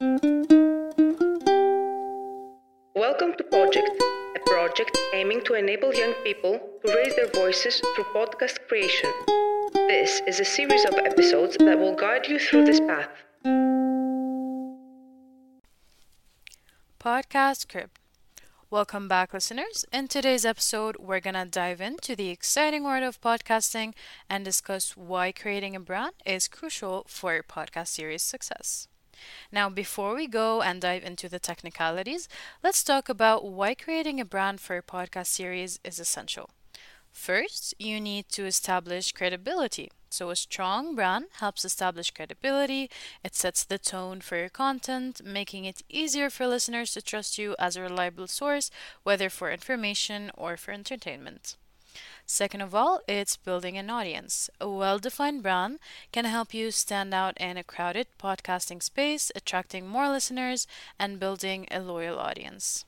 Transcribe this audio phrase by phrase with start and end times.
[0.00, 0.22] Welcome
[3.36, 4.00] to Project,
[4.36, 9.10] a project aiming to enable young people to raise their voices through podcast creation.
[9.74, 13.10] This is a series of episodes that will guide you through this path.
[17.00, 17.98] Podcast Script.
[18.70, 19.84] Welcome back, listeners.
[19.92, 23.94] In today's episode, we're going to dive into the exciting world of podcasting
[24.30, 28.86] and discuss why creating a brand is crucial for your podcast series success.
[29.52, 32.28] Now, before we go and dive into the technicalities,
[32.62, 36.50] let's talk about why creating a brand for a podcast series is essential.
[37.12, 39.90] First, you need to establish credibility.
[40.10, 42.90] So, a strong brand helps establish credibility.
[43.24, 47.54] It sets the tone for your content, making it easier for listeners to trust you
[47.58, 48.70] as a reliable source,
[49.02, 51.56] whether for information or for entertainment.
[52.30, 54.50] Second of all, it's building an audience.
[54.60, 55.78] A well defined brand
[56.12, 60.66] can help you stand out in a crowded podcasting space, attracting more listeners
[60.98, 62.84] and building a loyal audience.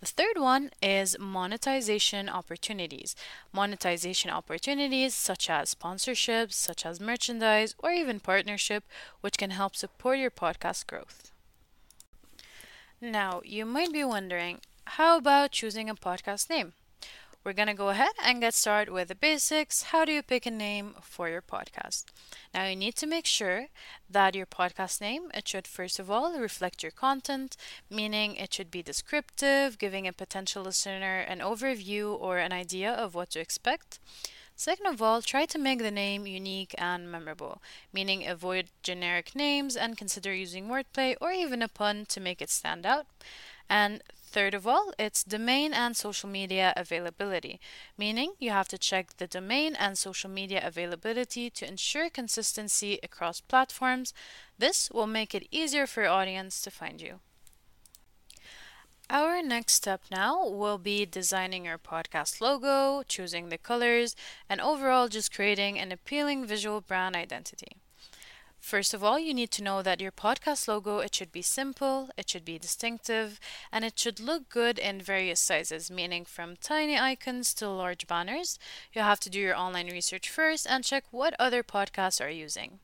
[0.00, 3.14] The third one is monetization opportunities.
[3.52, 8.82] Monetization opportunities such as sponsorships, such as merchandise, or even partnership,
[9.20, 11.30] which can help support your podcast growth.
[13.00, 14.58] Now, you might be wondering
[14.98, 16.72] how about choosing a podcast name?
[17.44, 19.84] We're going to go ahead and get started with the basics.
[19.84, 22.04] How do you pick a name for your podcast?
[22.52, 23.66] Now you need to make sure
[24.10, 27.56] that your podcast name it should first of all reflect your content,
[27.88, 33.14] meaning it should be descriptive, giving a potential listener an overview or an idea of
[33.14, 33.98] what to expect.
[34.56, 39.76] Second of all, try to make the name unique and memorable, meaning avoid generic names
[39.76, 43.06] and consider using wordplay or even a pun to make it stand out.
[43.68, 47.58] And Third of all, it's domain and social media availability,
[47.96, 53.40] meaning you have to check the domain and social media availability to ensure consistency across
[53.40, 54.12] platforms.
[54.58, 57.20] This will make it easier for your audience to find you.
[59.08, 64.14] Our next step now will be designing our podcast logo, choosing the colors,
[64.46, 67.78] and overall just creating an appealing visual brand identity.
[68.60, 72.10] First of all, you need to know that your podcast logo, it should be simple,
[72.16, 73.40] it should be distinctive,
[73.72, 78.58] and it should look good in various sizes, meaning from tiny icons to large banners.
[78.92, 82.80] You have to do your online research first and check what other podcasts are using.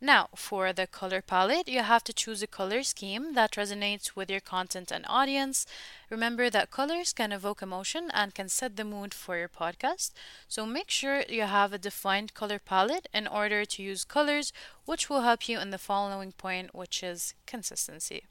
[0.00, 4.30] Now, for the color palette, you have to choose a color scheme that resonates with
[4.30, 5.66] your content and audience.
[6.08, 10.12] Remember that colors can evoke emotion and can set the mood for your podcast.
[10.46, 14.52] So make sure you have a defined color palette in order to use colors,
[14.84, 18.22] which will help you in the following point, which is consistency.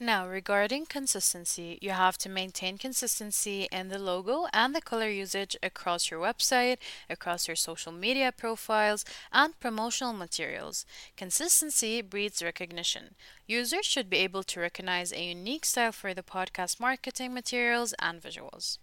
[0.00, 5.56] Now, regarding consistency, you have to maintain consistency in the logo and the color usage
[5.60, 6.78] across your website,
[7.10, 10.86] across your social media profiles, and promotional materials.
[11.16, 13.16] Consistency breeds recognition.
[13.48, 18.22] Users should be able to recognize a unique style for the podcast marketing materials and
[18.22, 18.78] visuals.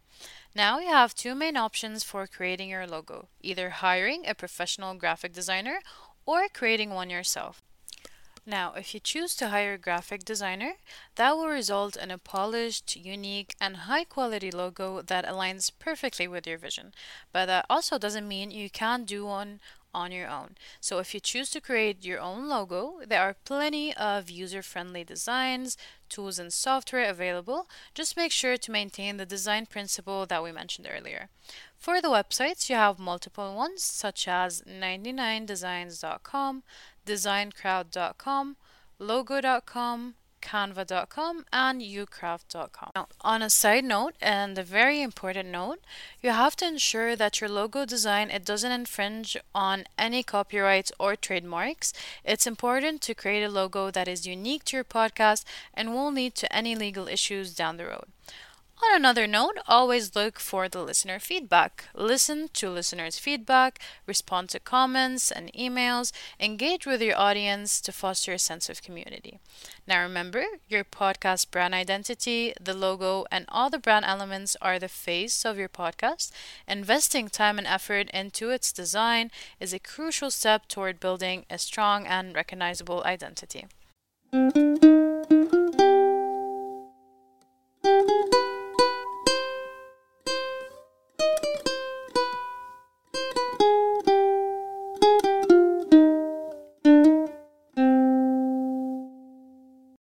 [0.53, 5.31] Now you have two main options for creating your logo either hiring a professional graphic
[5.31, 5.79] designer
[6.25, 7.61] or creating one yourself.
[8.47, 10.73] Now, if you choose to hire a graphic designer,
[11.15, 16.45] that will result in a polished, unique, and high quality logo that aligns perfectly with
[16.45, 16.93] your vision.
[17.31, 19.59] But that also doesn't mean you can't do one
[19.95, 20.55] on your own.
[20.81, 25.77] So if you choose to create your own logo, there are plenty of user-friendly designs,
[26.09, 27.69] tools and software available.
[27.93, 31.29] Just make sure to maintain the design principle that we mentioned earlier.
[31.77, 36.63] For the websites, you have multiple ones such as 99designs.com,
[37.05, 38.57] designcrowd.com,
[38.99, 42.91] logo.com, canva.com and ucraft.com.
[42.95, 45.79] Now, on a side note and a very important note,
[46.21, 51.15] you have to ensure that your logo design it doesn't infringe on any copyrights or
[51.15, 51.93] trademarks.
[52.23, 56.35] It's important to create a logo that is unique to your podcast and won't lead
[56.35, 58.07] to any legal issues down the road.
[58.83, 61.85] On another note, always look for the listener feedback.
[61.95, 68.33] Listen to listeners' feedback, respond to comments and emails, engage with your audience to foster
[68.33, 69.39] a sense of community.
[69.87, 74.89] Now remember, your podcast brand identity, the logo, and all the brand elements are the
[74.89, 76.31] face of your podcast.
[76.67, 82.05] Investing time and effort into its design is a crucial step toward building a strong
[82.05, 83.65] and recognizable identity.